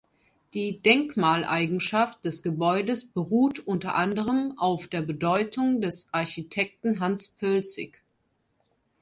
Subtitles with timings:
[0.55, 8.01] Die Denkmaleigenschaft des Gebäudes beruht unter anderem auf der Bedeutung des Architekten Hans Poelzig.